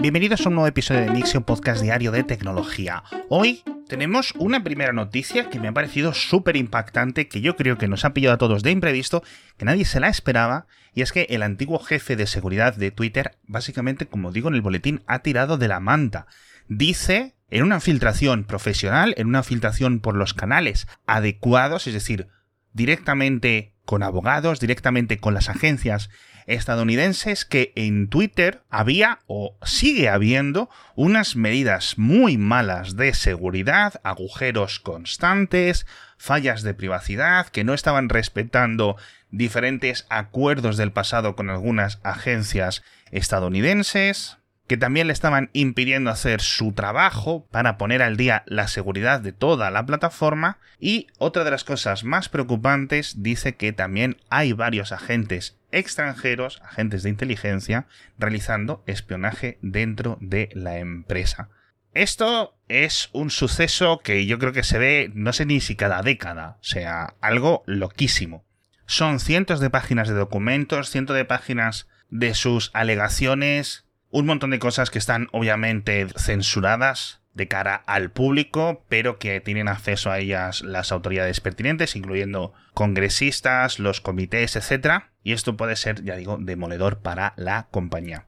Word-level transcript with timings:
Bienvenidos 0.00 0.46
a 0.46 0.48
un 0.48 0.54
nuevo 0.54 0.68
episodio 0.68 1.00
de 1.00 1.10
Nixon 1.10 1.42
Podcast 1.42 1.82
Diario 1.82 2.12
de 2.12 2.22
Tecnología. 2.22 3.02
Hoy 3.28 3.64
tenemos 3.88 4.32
una 4.38 4.62
primera 4.62 4.92
noticia 4.92 5.50
que 5.50 5.58
me 5.58 5.66
ha 5.66 5.72
parecido 5.72 6.14
súper 6.14 6.56
impactante, 6.56 7.26
que 7.26 7.40
yo 7.40 7.56
creo 7.56 7.78
que 7.78 7.88
nos 7.88 8.04
ha 8.04 8.14
pillado 8.14 8.36
a 8.36 8.38
todos 8.38 8.62
de 8.62 8.70
imprevisto, 8.70 9.24
que 9.56 9.64
nadie 9.64 9.84
se 9.84 9.98
la 9.98 10.08
esperaba, 10.08 10.68
y 10.94 11.02
es 11.02 11.10
que 11.10 11.26
el 11.30 11.42
antiguo 11.42 11.80
jefe 11.80 12.14
de 12.14 12.28
seguridad 12.28 12.76
de 12.76 12.92
Twitter, 12.92 13.38
básicamente, 13.42 14.06
como 14.06 14.30
digo 14.30 14.48
en 14.48 14.54
el 14.54 14.62
boletín, 14.62 15.02
ha 15.08 15.18
tirado 15.18 15.58
de 15.58 15.66
la 15.66 15.80
manta. 15.80 16.28
Dice, 16.68 17.34
en 17.50 17.64
una 17.64 17.80
filtración 17.80 18.44
profesional, 18.44 19.14
en 19.16 19.26
una 19.26 19.42
filtración 19.42 19.98
por 19.98 20.14
los 20.14 20.32
canales 20.32 20.86
adecuados, 21.08 21.88
es 21.88 21.94
decir, 21.94 22.28
directamente 22.72 23.74
con 23.84 24.04
abogados, 24.04 24.60
directamente 24.60 25.18
con 25.18 25.34
las 25.34 25.48
agencias 25.48 26.08
estadounidenses 26.48 27.44
que 27.44 27.72
en 27.76 28.08
Twitter 28.08 28.62
había 28.70 29.20
o 29.26 29.56
sigue 29.62 30.08
habiendo 30.08 30.68
unas 30.96 31.36
medidas 31.36 31.98
muy 31.98 32.38
malas 32.38 32.96
de 32.96 33.14
seguridad, 33.14 34.00
agujeros 34.02 34.80
constantes, 34.80 35.86
fallas 36.16 36.62
de 36.62 36.74
privacidad, 36.74 37.46
que 37.48 37.64
no 37.64 37.74
estaban 37.74 38.08
respetando 38.08 38.96
diferentes 39.30 40.06
acuerdos 40.08 40.76
del 40.76 40.90
pasado 40.90 41.36
con 41.36 41.50
algunas 41.50 42.00
agencias 42.02 42.82
estadounidenses, 43.10 44.38
que 44.66 44.76
también 44.76 45.06
le 45.06 45.12
estaban 45.12 45.50
impidiendo 45.52 46.10
hacer 46.10 46.40
su 46.40 46.72
trabajo 46.72 47.46
para 47.50 47.78
poner 47.78 48.02
al 48.02 48.16
día 48.16 48.42
la 48.46 48.68
seguridad 48.68 49.20
de 49.20 49.32
toda 49.32 49.70
la 49.70 49.86
plataforma. 49.86 50.58
Y 50.78 51.06
otra 51.18 51.44
de 51.44 51.50
las 51.50 51.64
cosas 51.64 52.04
más 52.04 52.28
preocupantes 52.28 53.22
dice 53.22 53.56
que 53.56 53.72
también 53.72 54.18
hay 54.28 54.52
varios 54.52 54.92
agentes 54.92 55.57
extranjeros, 55.70 56.60
agentes 56.62 57.02
de 57.02 57.10
inteligencia, 57.10 57.86
realizando 58.18 58.82
espionaje 58.86 59.58
dentro 59.62 60.18
de 60.20 60.48
la 60.52 60.78
empresa. 60.78 61.48
Esto 61.94 62.56
es 62.68 63.10
un 63.12 63.30
suceso 63.30 63.98
que 63.98 64.26
yo 64.26 64.38
creo 64.38 64.52
que 64.52 64.62
se 64.62 64.78
ve 64.78 65.10
no 65.14 65.32
sé 65.32 65.46
ni 65.46 65.60
si 65.60 65.74
cada 65.74 66.02
década, 66.02 66.58
o 66.60 66.64
sea, 66.64 67.14
algo 67.20 67.62
loquísimo. 67.66 68.44
Son 68.86 69.20
cientos 69.20 69.60
de 69.60 69.70
páginas 69.70 70.08
de 70.08 70.14
documentos, 70.14 70.90
cientos 70.90 71.16
de 71.16 71.24
páginas 71.24 71.88
de 72.10 72.34
sus 72.34 72.70
alegaciones, 72.72 73.84
un 74.10 74.26
montón 74.26 74.50
de 74.50 74.58
cosas 74.58 74.90
que 74.90 74.98
están 74.98 75.28
obviamente 75.32 76.06
censuradas 76.16 77.20
de 77.38 77.48
cara 77.48 77.76
al 77.86 78.10
público, 78.10 78.84
pero 78.90 79.18
que 79.18 79.40
tienen 79.40 79.68
acceso 79.68 80.10
a 80.10 80.18
ellas 80.18 80.60
las 80.60 80.92
autoridades 80.92 81.40
pertinentes, 81.40 81.96
incluyendo 81.96 82.52
congresistas, 82.74 83.78
los 83.78 84.02
comités, 84.02 84.56
etc. 84.56 85.04
Y 85.22 85.32
esto 85.32 85.56
puede 85.56 85.76
ser, 85.76 86.04
ya 86.04 86.16
digo, 86.16 86.36
demoledor 86.38 86.98
para 86.98 87.32
la 87.36 87.68
compañía. 87.70 88.26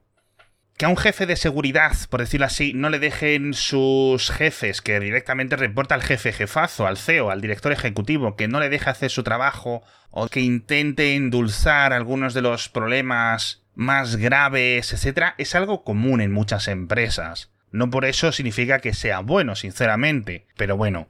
Que 0.78 0.86
a 0.86 0.89
un 0.89 0.97
jefe 0.97 1.27
de 1.27 1.36
seguridad, 1.36 1.92
por 2.08 2.20
decirlo 2.20 2.47
así, 2.47 2.72
no 2.72 2.89
le 2.89 2.98
dejen 2.98 3.52
sus 3.52 4.30
jefes, 4.30 4.80
que 4.80 4.98
directamente 4.98 5.56
reporta 5.56 5.95
al 5.95 6.02
jefe 6.02 6.33
jefazo, 6.33 6.86
al 6.86 6.97
CEO, 6.97 7.30
al 7.30 7.42
director 7.42 7.70
ejecutivo, 7.72 8.34
que 8.34 8.48
no 8.48 8.61
le 8.61 8.70
deje 8.70 8.89
hacer 8.89 9.11
su 9.11 9.22
trabajo 9.22 9.83
o 10.11 10.28
que 10.28 10.41
intente 10.41 11.17
endulzar 11.17 11.92
algunos 11.92 12.33
de 12.33 12.41
los 12.41 12.70
problemas 12.70 13.62
más 13.74 14.17
graves, 14.17 14.92
etcétera, 14.92 15.34
es 15.36 15.55
algo 15.55 15.84
común 15.84 16.20
en 16.20 16.33
muchas 16.33 16.69
empresas. 16.69 17.50
No 17.73 17.91
por 17.91 18.05
eso 18.05 18.33
significa 18.33 18.81
que 18.81 18.95
sea 18.95 19.21
bueno, 19.21 19.55
sinceramente, 19.57 20.47
pero 20.57 20.77
bueno, 20.77 21.09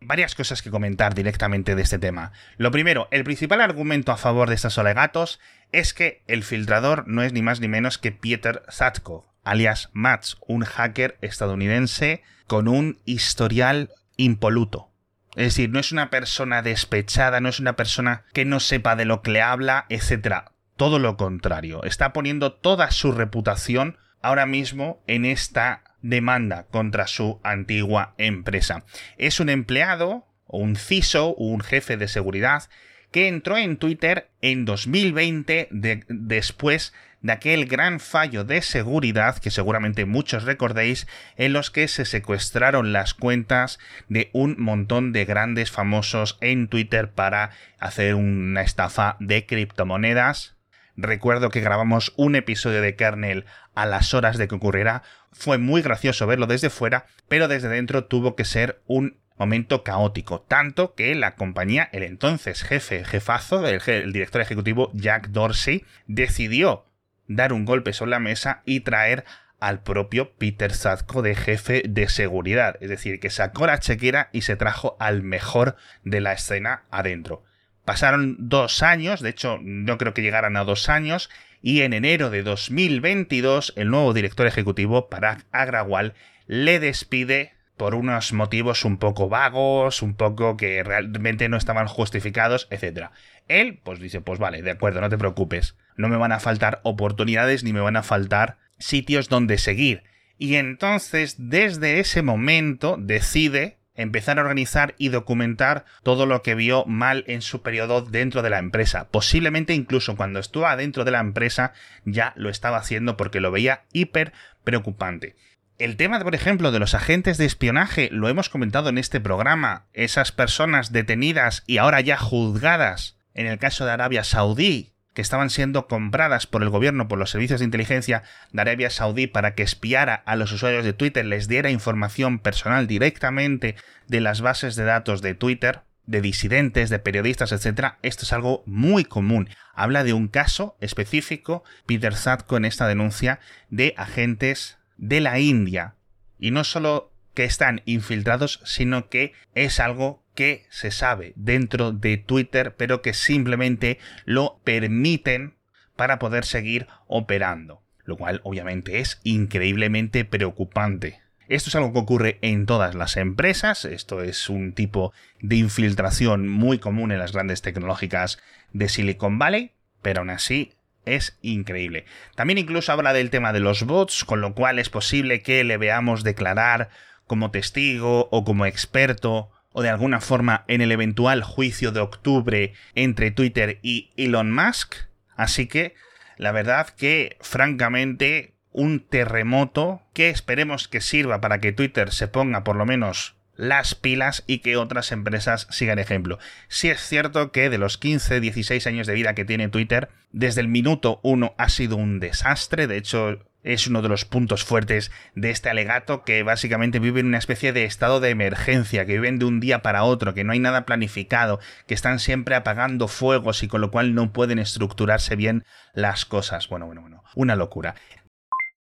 varias 0.00 0.34
cosas 0.34 0.62
que 0.62 0.70
comentar 0.70 1.14
directamente 1.14 1.74
de 1.74 1.82
este 1.82 1.98
tema. 1.98 2.32
Lo 2.56 2.70
primero, 2.70 3.08
el 3.10 3.24
principal 3.24 3.60
argumento 3.60 4.12
a 4.12 4.16
favor 4.16 4.48
de 4.48 4.54
estos 4.54 4.78
alegatos 4.78 5.40
es 5.72 5.94
que 5.94 6.22
el 6.26 6.44
filtrador 6.44 7.08
no 7.08 7.22
es 7.22 7.32
ni 7.32 7.42
más 7.42 7.60
ni 7.60 7.68
menos 7.68 7.98
que 7.98 8.12
Peter 8.12 8.62
Zatko, 8.70 9.32
alias 9.44 9.90
Mats, 9.92 10.36
un 10.46 10.64
hacker 10.64 11.18
estadounidense 11.22 12.22
con 12.46 12.68
un 12.68 13.00
historial 13.04 13.90
impoluto. 14.16 14.90
Es 15.34 15.44
decir, 15.44 15.70
no 15.70 15.78
es 15.78 15.92
una 15.92 16.10
persona 16.10 16.60
despechada, 16.60 17.40
no 17.40 17.48
es 17.48 17.58
una 17.58 17.74
persona 17.74 18.24
que 18.34 18.44
no 18.44 18.60
sepa 18.60 18.96
de 18.96 19.06
lo 19.06 19.22
que 19.22 19.40
habla, 19.40 19.86
etc 19.88 20.52
todo 20.82 20.98
lo 20.98 21.16
contrario, 21.16 21.84
está 21.84 22.12
poniendo 22.12 22.54
toda 22.54 22.90
su 22.90 23.12
reputación 23.12 23.98
ahora 24.20 24.46
mismo 24.46 25.00
en 25.06 25.24
esta 25.24 25.84
demanda 26.02 26.66
contra 26.70 27.06
su 27.06 27.40
antigua 27.42 28.14
empresa. 28.18 28.84
Es 29.16 29.40
un 29.40 29.48
empleado, 29.48 30.26
un 30.46 30.76
CISO, 30.76 31.34
un 31.34 31.60
jefe 31.60 31.96
de 31.96 32.08
seguridad, 32.08 32.64
que 33.10 33.28
entró 33.28 33.56
en 33.56 33.76
Twitter 33.76 34.30
en 34.40 34.64
2020 34.64 35.68
después 35.70 36.92
de 37.20 37.32
aquel 37.32 37.66
gran 37.66 38.00
fallo 38.00 38.42
de 38.42 38.62
seguridad 38.62 39.38
que 39.38 39.50
seguramente 39.50 40.06
muchos 40.06 40.42
recordéis 40.44 41.06
en 41.36 41.52
los 41.52 41.70
que 41.70 41.86
se 41.86 42.04
secuestraron 42.04 42.92
las 42.92 43.14
cuentas 43.14 43.78
de 44.08 44.30
un 44.32 44.56
montón 44.58 45.12
de 45.12 45.24
grandes 45.24 45.70
famosos 45.70 46.36
en 46.40 46.66
Twitter 46.66 47.12
para 47.12 47.50
hacer 47.78 48.16
una 48.16 48.62
estafa 48.62 49.16
de 49.20 49.46
criptomonedas 49.46 50.56
Recuerdo 50.96 51.48
que 51.48 51.60
grabamos 51.60 52.12
un 52.16 52.36
episodio 52.36 52.82
de 52.82 52.96
Kernel 52.96 53.46
a 53.74 53.86
las 53.86 54.12
horas 54.12 54.36
de 54.36 54.46
que 54.46 54.54
ocurriera. 54.54 55.02
Fue 55.32 55.58
muy 55.58 55.82
gracioso 55.82 56.26
verlo 56.26 56.46
desde 56.46 56.70
fuera, 56.70 57.06
pero 57.28 57.48
desde 57.48 57.68
dentro 57.68 58.04
tuvo 58.04 58.36
que 58.36 58.44
ser 58.44 58.82
un 58.86 59.18
momento 59.38 59.82
caótico, 59.82 60.42
tanto 60.42 60.94
que 60.94 61.14
la 61.14 61.34
compañía, 61.34 61.88
el 61.92 62.02
entonces 62.04 62.62
jefe, 62.62 63.04
jefazo, 63.04 63.66
el, 63.66 64.12
director 64.12 64.40
ejecutivo 64.40 64.90
Jack 64.94 65.28
Dorsey, 65.28 65.84
decidió 66.06 66.84
dar 67.26 67.52
un 67.52 67.64
golpe 67.64 67.92
sobre 67.92 68.12
la 68.12 68.20
mesa 68.20 68.62
y 68.64 68.80
traer 68.80 69.24
al 69.58 69.82
propio 69.82 70.32
Peter 70.34 70.72
Zadko 70.72 71.22
de 71.22 71.34
jefe 71.34 71.82
de 71.88 72.08
seguridad, 72.08 72.76
es 72.80 72.88
decir, 72.88 73.20
que 73.20 73.30
sacó 73.30 73.66
la 73.66 73.78
chequera 73.78 74.28
y 74.32 74.42
se 74.42 74.56
trajo 74.56 74.96
al 75.00 75.22
mejor 75.22 75.76
de 76.04 76.20
la 76.20 76.32
escena 76.32 76.84
adentro. 76.90 77.44
Pasaron 77.84 78.36
dos 78.38 78.82
años, 78.82 79.20
de 79.20 79.30
hecho 79.30 79.58
no 79.60 79.98
creo 79.98 80.14
que 80.14 80.22
llegaran 80.22 80.56
a 80.56 80.64
dos 80.64 80.88
años, 80.88 81.30
y 81.62 81.82
en 81.82 81.92
enero 81.92 82.30
de 82.30 82.42
2022 82.42 83.72
el 83.76 83.90
nuevo 83.90 84.12
director 84.12 84.46
ejecutivo, 84.46 85.08
Parag 85.08 85.44
Agrawal, 85.52 86.14
le 86.46 86.80
despide 86.80 87.54
por 87.76 87.94
unos 87.94 88.32
motivos 88.32 88.84
un 88.84 88.98
poco 88.98 89.28
vagos, 89.28 90.02
un 90.02 90.14
poco 90.14 90.56
que 90.56 90.82
realmente 90.84 91.48
no 91.48 91.56
estaban 91.56 91.88
justificados, 91.88 92.68
etc. 92.70 93.08
Él, 93.48 93.80
pues 93.82 93.98
dice, 93.98 94.20
pues 94.20 94.38
vale, 94.38 94.62
de 94.62 94.70
acuerdo, 94.70 95.00
no 95.00 95.08
te 95.08 95.18
preocupes, 95.18 95.76
no 95.96 96.08
me 96.08 96.16
van 96.16 96.32
a 96.32 96.40
faltar 96.40 96.80
oportunidades 96.84 97.64
ni 97.64 97.72
me 97.72 97.80
van 97.80 97.96
a 97.96 98.02
faltar 98.02 98.58
sitios 98.78 99.28
donde 99.28 99.58
seguir. 99.58 100.04
Y 100.38 100.56
entonces, 100.56 101.36
desde 101.38 102.00
ese 102.00 102.22
momento, 102.22 102.96
decide 102.98 103.78
empezar 103.94 104.38
a 104.38 104.42
organizar 104.42 104.94
y 104.98 105.08
documentar 105.08 105.84
todo 106.02 106.26
lo 106.26 106.42
que 106.42 106.54
vio 106.54 106.84
mal 106.86 107.24
en 107.26 107.42
su 107.42 107.62
periodo 107.62 108.02
dentro 108.02 108.42
de 108.42 108.50
la 108.50 108.58
empresa. 108.58 109.08
Posiblemente 109.10 109.74
incluso 109.74 110.16
cuando 110.16 110.38
estuvo 110.40 110.74
dentro 110.76 111.04
de 111.04 111.10
la 111.10 111.20
empresa 111.20 111.72
ya 112.04 112.32
lo 112.36 112.48
estaba 112.48 112.78
haciendo 112.78 113.16
porque 113.16 113.40
lo 113.40 113.50
veía 113.50 113.84
hiper 113.92 114.32
preocupante. 114.64 115.36
El 115.78 115.96
tema, 115.96 116.20
por 116.20 116.34
ejemplo, 116.34 116.70
de 116.70 116.78
los 116.78 116.94
agentes 116.94 117.38
de 117.38 117.44
espionaje 117.44 118.08
lo 118.12 118.28
hemos 118.28 118.48
comentado 118.48 118.88
en 118.88 118.98
este 118.98 119.20
programa. 119.20 119.86
Esas 119.92 120.30
personas 120.30 120.92
detenidas 120.92 121.64
y 121.66 121.78
ahora 121.78 122.00
ya 122.00 122.16
juzgadas 122.16 123.18
en 123.34 123.46
el 123.46 123.58
caso 123.58 123.84
de 123.84 123.92
Arabia 123.92 124.24
Saudí, 124.24 124.91
que 125.14 125.22
estaban 125.22 125.50
siendo 125.50 125.86
compradas 125.86 126.46
por 126.46 126.62
el 126.62 126.70
gobierno, 126.70 127.08
por 127.08 127.18
los 127.18 127.30
servicios 127.30 127.60
de 127.60 127.66
inteligencia 127.66 128.22
de 128.52 128.62
Arabia 128.62 128.90
Saudí 128.90 129.26
para 129.26 129.54
que 129.54 129.62
espiara 129.62 130.14
a 130.26 130.36
los 130.36 130.52
usuarios 130.52 130.84
de 130.84 130.92
Twitter, 130.92 131.24
les 131.24 131.48
diera 131.48 131.70
información 131.70 132.38
personal 132.38 132.86
directamente 132.86 133.76
de 134.08 134.20
las 134.20 134.40
bases 134.40 134.76
de 134.76 134.84
datos 134.84 135.22
de 135.22 135.34
Twitter, 135.34 135.80
de 136.06 136.20
disidentes, 136.20 136.90
de 136.90 136.98
periodistas, 136.98 137.52
etc. 137.52 137.94
Esto 138.02 138.24
es 138.24 138.32
algo 138.32 138.62
muy 138.66 139.04
común. 139.04 139.48
Habla 139.74 140.04
de 140.04 140.12
un 140.12 140.28
caso 140.28 140.76
específico, 140.80 141.62
Peter 141.86 142.14
Zatko 142.14 142.56
en 142.56 142.64
esta 142.64 142.88
denuncia, 142.88 143.40
de 143.70 143.94
agentes 143.96 144.78
de 144.96 145.20
la 145.20 145.38
India. 145.38 145.94
Y 146.38 146.50
no 146.50 146.64
solo 146.64 147.12
que 147.34 147.44
están 147.44 147.82
infiltrados, 147.84 148.60
sino 148.64 149.08
que 149.08 149.32
es 149.54 149.80
algo 149.80 150.21
que 150.34 150.66
se 150.70 150.90
sabe 150.90 151.32
dentro 151.36 151.92
de 151.92 152.16
Twitter, 152.16 152.74
pero 152.76 153.02
que 153.02 153.14
simplemente 153.14 153.98
lo 154.24 154.60
permiten 154.64 155.54
para 155.96 156.18
poder 156.18 156.44
seguir 156.44 156.86
operando, 157.06 157.82
lo 158.04 158.16
cual 158.16 158.40
obviamente 158.44 158.98
es 158.98 159.20
increíblemente 159.24 160.24
preocupante. 160.24 161.20
Esto 161.48 161.68
es 161.68 161.74
algo 161.74 161.92
que 161.92 161.98
ocurre 161.98 162.38
en 162.40 162.66
todas 162.66 162.94
las 162.94 163.16
empresas, 163.16 163.84
esto 163.84 164.22
es 164.22 164.48
un 164.48 164.72
tipo 164.72 165.12
de 165.40 165.56
infiltración 165.56 166.48
muy 166.48 166.78
común 166.78 167.12
en 167.12 167.18
las 167.18 167.32
grandes 167.32 167.60
tecnológicas 167.60 168.38
de 168.72 168.88
Silicon 168.88 169.38
Valley, 169.38 169.72
pero 170.00 170.20
aún 170.20 170.30
así 170.30 170.72
es 171.04 171.38
increíble. 171.42 172.04
También 172.36 172.58
incluso 172.58 172.92
habla 172.92 173.12
del 173.12 173.30
tema 173.30 173.52
de 173.52 173.60
los 173.60 173.84
bots, 173.84 174.24
con 174.24 174.40
lo 174.40 174.54
cual 174.54 174.78
es 174.78 174.88
posible 174.88 175.42
que 175.42 175.64
le 175.64 175.76
veamos 175.76 176.24
declarar 176.24 176.90
como 177.26 177.50
testigo 177.50 178.28
o 178.30 178.44
como 178.44 178.66
experto 178.66 179.50
o 179.72 179.82
de 179.82 179.88
alguna 179.88 180.20
forma 180.20 180.64
en 180.68 180.80
el 180.80 180.92
eventual 180.92 181.42
juicio 181.42 181.92
de 181.92 182.00
octubre 182.00 182.72
entre 182.94 183.30
Twitter 183.30 183.78
y 183.82 184.10
Elon 184.16 184.52
Musk. 184.52 184.94
Así 185.36 185.66
que 185.66 185.94
la 186.36 186.52
verdad 186.52 186.88
que 186.88 187.36
francamente 187.40 188.54
un 188.70 189.00
terremoto 189.00 190.02
que 190.14 190.30
esperemos 190.30 190.88
que 190.88 191.00
sirva 191.00 191.40
para 191.40 191.60
que 191.60 191.72
Twitter 191.72 192.12
se 192.12 192.28
ponga 192.28 192.64
por 192.64 192.76
lo 192.76 192.86
menos 192.86 193.34
las 193.54 193.94
pilas 193.94 194.44
y 194.46 194.58
que 194.58 194.76
otras 194.76 195.12
empresas 195.12 195.66
sigan 195.70 195.98
ejemplo. 195.98 196.38
Si 196.68 196.88
es 196.88 197.00
cierto 197.00 197.52
que 197.52 197.68
de 197.70 197.78
los 197.78 197.98
15, 197.98 198.40
16 198.40 198.86
años 198.86 199.06
de 199.06 199.14
vida 199.14 199.34
que 199.34 199.44
tiene 199.44 199.68
Twitter, 199.68 200.08
desde 200.32 200.62
el 200.62 200.68
minuto 200.68 201.20
1 201.22 201.54
ha 201.58 201.68
sido 201.68 201.96
un 201.96 202.18
desastre, 202.18 202.86
de 202.86 202.96
hecho 202.96 203.51
es 203.62 203.86
uno 203.86 204.02
de 204.02 204.08
los 204.08 204.24
puntos 204.24 204.64
fuertes 204.64 205.10
de 205.34 205.50
este 205.50 205.70
alegato 205.70 206.24
que 206.24 206.42
básicamente 206.42 206.98
vive 206.98 207.20
en 207.20 207.26
una 207.26 207.38
especie 207.38 207.72
de 207.72 207.84
estado 207.84 208.20
de 208.20 208.30
emergencia, 208.30 209.06
que 209.06 209.14
viven 209.14 209.38
de 209.38 209.44
un 209.44 209.60
día 209.60 209.82
para 209.82 210.04
otro, 210.04 210.34
que 210.34 210.44
no 210.44 210.52
hay 210.52 210.58
nada 210.58 210.84
planificado, 210.84 211.60
que 211.86 211.94
están 211.94 212.18
siempre 212.18 212.54
apagando 212.54 213.08
fuegos 213.08 213.62
y 213.62 213.68
con 213.68 213.80
lo 213.80 213.90
cual 213.90 214.14
no 214.14 214.32
pueden 214.32 214.58
estructurarse 214.58 215.36
bien 215.36 215.64
las 215.94 216.24
cosas. 216.24 216.68
Bueno, 216.68 216.86
bueno, 216.86 217.02
bueno, 217.02 217.22
una 217.34 217.56
locura. 217.56 217.94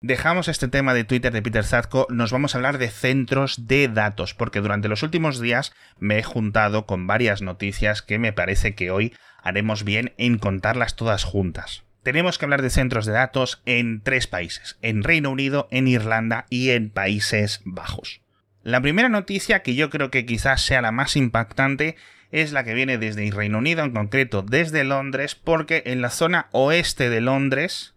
Dejamos 0.00 0.46
este 0.46 0.68
tema 0.68 0.94
de 0.94 1.02
Twitter 1.02 1.32
de 1.32 1.42
Peter 1.42 1.64
Zadko, 1.64 2.06
nos 2.08 2.30
vamos 2.30 2.54
a 2.54 2.58
hablar 2.58 2.78
de 2.78 2.88
centros 2.88 3.66
de 3.66 3.88
datos, 3.88 4.32
porque 4.32 4.60
durante 4.60 4.88
los 4.88 5.02
últimos 5.02 5.40
días 5.40 5.72
me 5.98 6.18
he 6.18 6.22
juntado 6.22 6.86
con 6.86 7.08
varias 7.08 7.42
noticias 7.42 8.00
que 8.00 8.20
me 8.20 8.32
parece 8.32 8.76
que 8.76 8.92
hoy 8.92 9.12
haremos 9.42 9.82
bien 9.82 10.14
en 10.16 10.38
contarlas 10.38 10.94
todas 10.94 11.24
juntas. 11.24 11.87
Tenemos 12.02 12.38
que 12.38 12.44
hablar 12.44 12.62
de 12.62 12.70
centros 12.70 13.06
de 13.06 13.12
datos 13.12 13.62
en 13.66 14.00
tres 14.02 14.26
países, 14.26 14.78
en 14.82 15.02
Reino 15.02 15.30
Unido, 15.30 15.68
en 15.70 15.88
Irlanda 15.88 16.46
y 16.48 16.70
en 16.70 16.90
Países 16.90 17.60
Bajos. 17.64 18.20
La 18.62 18.80
primera 18.80 19.08
noticia, 19.08 19.62
que 19.62 19.74
yo 19.74 19.90
creo 19.90 20.10
que 20.10 20.26
quizás 20.26 20.62
sea 20.62 20.82
la 20.82 20.92
más 20.92 21.16
impactante, 21.16 21.96
es 22.30 22.52
la 22.52 22.64
que 22.64 22.74
viene 22.74 22.98
desde 22.98 23.30
Reino 23.30 23.58
Unido, 23.58 23.84
en 23.84 23.92
concreto 23.92 24.42
desde 24.42 24.84
Londres, 24.84 25.34
porque 25.34 25.82
en 25.86 26.02
la 26.02 26.10
zona 26.10 26.48
oeste 26.52 27.08
de 27.08 27.20
Londres, 27.20 27.94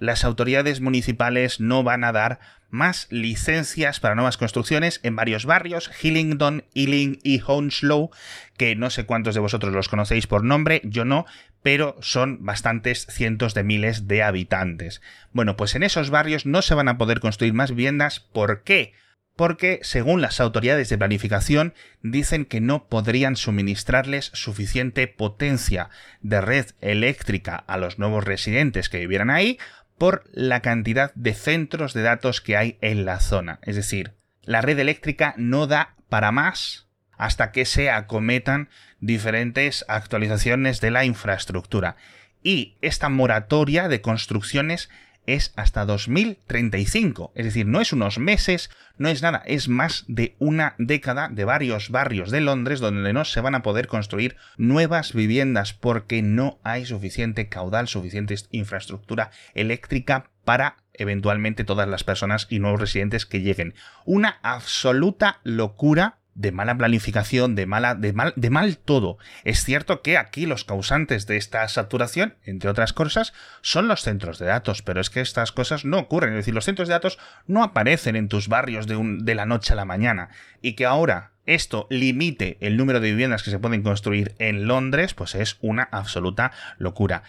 las 0.00 0.24
autoridades 0.24 0.80
municipales 0.80 1.60
no 1.60 1.84
van 1.84 2.02
a 2.02 2.10
dar 2.10 2.40
más 2.70 3.06
licencias 3.10 4.00
para 4.00 4.14
nuevas 4.14 4.36
construcciones 4.36 5.00
en 5.02 5.14
varios 5.14 5.44
barrios, 5.44 5.90
Hillingdon, 6.02 6.64
Ealing 6.74 7.18
y 7.22 7.38
Hounslow, 7.38 8.10
que 8.56 8.74
no 8.76 8.90
sé 8.90 9.04
cuántos 9.04 9.34
de 9.34 9.40
vosotros 9.40 9.72
los 9.72 9.88
conocéis 9.88 10.26
por 10.26 10.42
nombre, 10.42 10.80
yo 10.84 11.04
no, 11.04 11.26
pero 11.62 11.96
son 12.00 12.44
bastantes 12.44 13.06
cientos 13.10 13.54
de 13.54 13.64
miles 13.64 14.08
de 14.08 14.22
habitantes. 14.22 15.02
Bueno, 15.32 15.56
pues 15.56 15.74
en 15.74 15.82
esos 15.82 16.10
barrios 16.10 16.46
no 16.46 16.62
se 16.62 16.74
van 16.74 16.88
a 16.88 16.96
poder 16.96 17.20
construir 17.20 17.52
más 17.52 17.70
viviendas, 17.70 18.20
¿por 18.20 18.62
qué? 18.62 18.94
porque, 19.40 19.80
según 19.82 20.20
las 20.20 20.38
autoridades 20.38 20.90
de 20.90 20.98
planificación, 20.98 21.72
dicen 22.02 22.44
que 22.44 22.60
no 22.60 22.88
podrían 22.88 23.36
suministrarles 23.36 24.30
suficiente 24.34 25.08
potencia 25.08 25.88
de 26.20 26.42
red 26.42 26.66
eléctrica 26.82 27.56
a 27.56 27.78
los 27.78 27.98
nuevos 27.98 28.24
residentes 28.24 28.90
que 28.90 28.98
vivieran 28.98 29.30
ahí, 29.30 29.58
por 30.00 30.24
la 30.32 30.62
cantidad 30.62 31.12
de 31.14 31.34
centros 31.34 31.92
de 31.92 32.00
datos 32.00 32.40
que 32.40 32.56
hay 32.56 32.78
en 32.80 33.04
la 33.04 33.20
zona. 33.20 33.58
Es 33.60 33.76
decir, 33.76 34.14
la 34.40 34.62
red 34.62 34.78
eléctrica 34.78 35.34
no 35.36 35.66
da 35.66 35.94
para 36.08 36.32
más 36.32 36.88
hasta 37.18 37.52
que 37.52 37.66
se 37.66 37.90
acometan 37.90 38.70
diferentes 39.00 39.84
actualizaciones 39.88 40.80
de 40.80 40.90
la 40.90 41.04
infraestructura. 41.04 41.96
Y 42.42 42.78
esta 42.80 43.10
moratoria 43.10 43.88
de 43.88 44.00
construcciones 44.00 44.88
es 45.26 45.52
hasta 45.56 45.84
2035. 45.84 47.32
Es 47.34 47.44
decir, 47.44 47.66
no 47.66 47.80
es 47.80 47.92
unos 47.92 48.18
meses, 48.18 48.70
no 48.98 49.08
es 49.08 49.22
nada, 49.22 49.42
es 49.46 49.68
más 49.68 50.04
de 50.08 50.36
una 50.38 50.74
década 50.78 51.28
de 51.28 51.44
varios 51.44 51.90
barrios 51.90 52.30
de 52.30 52.40
Londres 52.40 52.80
donde 52.80 53.12
no 53.12 53.24
se 53.24 53.40
van 53.40 53.54
a 53.54 53.62
poder 53.62 53.86
construir 53.86 54.36
nuevas 54.56 55.12
viviendas 55.12 55.72
porque 55.72 56.22
no 56.22 56.58
hay 56.62 56.86
suficiente 56.86 57.48
caudal, 57.48 57.88
suficiente 57.88 58.34
infraestructura 58.50 59.30
eléctrica 59.54 60.30
para 60.44 60.76
eventualmente 60.92 61.64
todas 61.64 61.88
las 61.88 62.04
personas 62.04 62.46
y 62.50 62.58
nuevos 62.58 62.80
residentes 62.80 63.26
que 63.26 63.40
lleguen. 63.40 63.74
Una 64.04 64.38
absoluta 64.42 65.40
locura 65.44 66.19
de 66.40 66.52
mala 66.52 66.76
planificación, 66.76 67.54
de 67.54 67.66
mala, 67.66 67.94
de 67.94 68.12
mal, 68.14 68.32
de 68.34 68.50
mal 68.50 68.78
todo. 68.78 69.18
Es 69.44 69.62
cierto 69.62 70.00
que 70.00 70.16
aquí 70.16 70.46
los 70.46 70.64
causantes 70.64 71.26
de 71.26 71.36
esta 71.36 71.68
saturación, 71.68 72.34
entre 72.44 72.70
otras 72.70 72.94
cosas, 72.94 73.34
son 73.60 73.88
los 73.88 74.00
centros 74.00 74.38
de 74.38 74.46
datos, 74.46 74.80
pero 74.82 75.00
es 75.00 75.10
que 75.10 75.20
estas 75.20 75.52
cosas 75.52 75.84
no 75.84 75.98
ocurren. 75.98 76.30
Es 76.30 76.38
decir, 76.38 76.54
los 76.54 76.64
centros 76.64 76.88
de 76.88 76.94
datos 76.94 77.18
no 77.46 77.62
aparecen 77.62 78.16
en 78.16 78.28
tus 78.28 78.48
barrios 78.48 78.86
de, 78.86 78.96
un, 78.96 79.24
de 79.24 79.34
la 79.34 79.44
noche 79.44 79.74
a 79.74 79.76
la 79.76 79.84
mañana. 79.84 80.30
Y 80.62 80.72
que 80.72 80.86
ahora 80.86 81.32
esto 81.44 81.86
limite 81.90 82.56
el 82.60 82.78
número 82.78 83.00
de 83.00 83.10
viviendas 83.10 83.42
que 83.42 83.50
se 83.50 83.58
pueden 83.58 83.82
construir 83.82 84.34
en 84.38 84.66
Londres, 84.66 85.12
pues 85.12 85.34
es 85.34 85.58
una 85.60 85.88
absoluta 85.92 86.52
locura. 86.78 87.22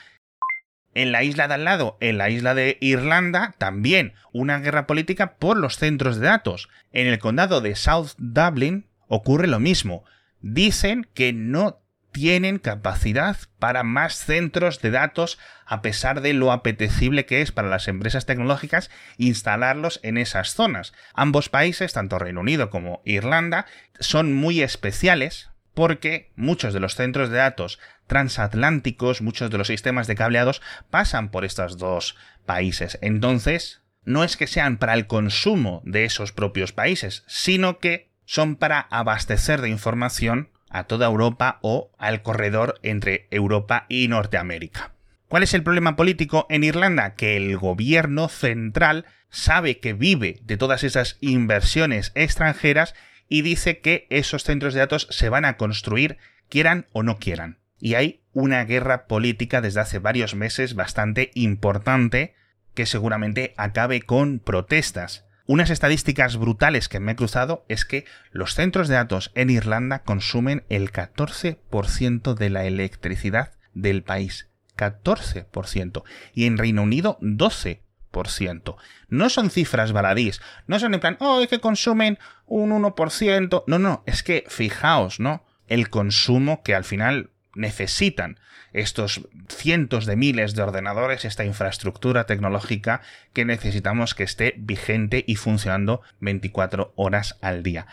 En 0.94 1.12
la 1.12 1.24
isla 1.24 1.48
de 1.48 1.54
al 1.56 1.66
lado, 1.66 1.98
en 2.02 2.18
la 2.18 2.30
isla 2.30 2.54
de 2.54 2.78
Irlanda, 2.81 3.56
también 3.58 4.13
una 4.31 4.60
guerra 4.60 4.88
política 4.88 5.36
por 5.36 5.58
los 5.58 5.78
centros 5.78 6.18
de 6.18 6.28
datos. 6.28 6.69
En 6.92 7.08
el 7.08 7.19
condado 7.19 7.62
de 7.62 7.75
South 7.75 8.12
Dublin, 8.18 8.86
ocurre 9.12 9.48
lo 9.48 9.60
mismo. 9.60 10.06
Dicen 10.40 11.06
que 11.13 11.34
no 11.34 11.81
tienen 12.13 12.60
capacidad 12.60 13.38
para 13.60 13.84
más 13.84 14.16
centros 14.16 14.81
de 14.81 14.92
datos 14.92 15.38
a 15.66 15.81
pesar 15.81 16.22
de 16.22 16.34
lo 16.34 16.52
apetecible 16.52 17.25
que 17.25 17.42
es 17.42 17.52
para 17.52 17.68
las 17.68 17.88
empresas 17.90 18.25
tecnológicas 18.25 18.90
instalarlos 19.18 20.00
en 20.04 20.18
esas 20.18 20.54
zonas. 20.54 20.94
Ambos 21.13 21.50
países, 21.50 21.92
tanto 21.92 22.19
Reino 22.19 22.40
Unido 22.40 22.69
como 22.69 23.02
Irlanda, 23.04 23.66
son 24.00 24.34
muy 24.34 24.62
especiales 24.62 25.50
porque 25.74 26.31
muchos 26.36 26.74
de 26.74 26.80
los 26.80 26.96
centros 26.96 27.30
de 27.30 27.38
datos 27.38 27.80
transatlánticos, 28.08 29.22
muchos 29.22 29.52
de 29.52 29.58
los 29.58 29.68
sistemas 29.68 30.08
de 30.08 30.16
cableados 30.16 30.62
pasan 30.90 31.31
por 31.31 31.44
estos 31.44 31.78
dos 31.78 32.16
países. 32.46 32.98
Entonces, 33.02 33.81
no 34.04 34.24
es 34.24 34.38
que 34.38 34.48
sean 34.48 34.78
para 34.78 34.94
el 34.94 35.06
consumo 35.06 35.81
de 35.86 36.06
esos 36.06 36.31
propios 36.31 36.72
países, 36.72 37.24
sino 37.28 37.80
que 37.80 38.11
son 38.31 38.56
para 38.56 38.80
abastecer 38.80 39.60
de 39.60 39.68
información 39.68 40.51
a 40.69 40.86
toda 40.86 41.07
Europa 41.07 41.60
o 41.62 41.92
al 41.98 42.22
corredor 42.22 42.80
entre 42.81 43.28
Europa 43.30 43.86
y 43.89 44.07
Norteamérica. 44.07 44.94
¿Cuál 45.28 45.44
es 45.44 45.54
el 45.54 45.63
problema 45.63 45.98
político 45.98 46.48
en 46.50 46.63
Irlanda? 46.63 47.16
Que 47.16 47.36
el 47.36 47.57
gobierno 47.57 48.30
central 48.30 49.04
sabe 49.30 49.80
que 49.80 49.92
vive 49.92 50.39
de 50.44 50.56
todas 50.56 50.86
esas 50.86 51.18
inversiones 51.19 52.13
extranjeras 52.16 52.95
y 53.28 53.42
dice 53.42 53.80
que 53.80 54.07
esos 54.10 54.45
centros 54.45 54.74
de 54.74 54.80
datos 54.80 55.10
se 55.10 55.27
van 55.27 55.44
a 55.44 55.57
construir 55.57 56.18
quieran 56.48 56.88
o 56.94 57.04
no 57.04 57.18
quieran. 57.18 57.60
Y 57.81 57.95
hay 57.95 58.22
una 58.31 58.63
guerra 58.63 59.07
política 59.07 59.60
desde 59.60 59.81
hace 59.81 60.00
varios 60.00 60.36
meses 60.36 60.74
bastante 60.74 61.31
importante 61.34 62.34
que 62.75 62.86
seguramente 62.86 63.54
acabe 63.57 64.01
con 64.01 64.39
protestas. 64.39 65.25
Unas 65.51 65.69
estadísticas 65.69 66.38
brutales 66.38 66.88
que 66.88 67.01
me 67.01 67.12
he 67.12 67.15
cruzado 67.17 67.65
es 67.67 67.84
que 67.84 68.05
los 68.31 68.55
centros 68.55 68.88
de 68.88 68.96
datos 68.96 69.31
en 69.36 69.50
Irlanda 69.50 70.00
consumen 70.00 70.63
el 70.70 70.93
14% 70.93 72.36
de 72.36 72.50
la 72.50 72.63
electricidad 72.63 73.51
del 73.74 74.01
país. 74.01 74.48
14%. 74.77 76.03
Y 76.34 76.46
en 76.46 76.58
Reino 76.58 76.84
Unido 76.84 77.17
12%. 77.20 78.77
No 79.10 79.29
son 79.29 79.50
cifras 79.50 79.91
baladís, 79.91 80.39
no 80.67 80.79
son 80.79 80.93
en 80.93 81.01
plan, 81.01 81.17
oh, 81.20 81.41
es 81.41 81.50
que 81.50 81.60
consumen 81.60 82.17
un 82.46 82.72
1%. 82.72 83.63
No, 83.67 83.77
no, 83.77 84.03
es 84.05 84.24
que 84.24 84.46
fijaos, 84.48 85.20
¿no? 85.20 85.43
El 85.67 85.89
consumo 85.89 86.63
que 86.63 86.75
al 86.75 86.86
final 86.86 87.31
necesitan 87.55 88.39
estos 88.74 89.27
cientos 89.50 90.05
de 90.05 90.15
miles 90.15 90.55
de 90.55 90.63
ordenadores, 90.63 91.25
esta 91.25 91.46
infraestructura 91.46 92.25
tecnológica 92.25 93.01
que 93.34 93.46
necesitamos 93.46 94.15
que 94.15 94.24
esté 94.24 94.55
vigente 94.58 95.24
y 95.27 95.36
funcionando 95.36 96.01
24 96.20 96.93
horas 96.96 97.38
al 97.41 97.63
día. 97.63 97.88